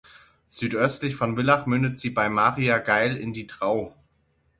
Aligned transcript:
Südöstlich 0.49 1.15
von 1.15 1.35
Villach 1.37 1.67
mündet 1.67 1.99
sie 1.99 2.09
bei 2.09 2.27
Maria 2.27 2.79
Gail 2.79 3.15
in 3.15 3.33
die 3.33 3.45
Drau. 3.45 3.93